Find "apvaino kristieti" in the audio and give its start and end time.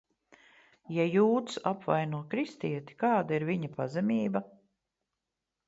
1.73-2.97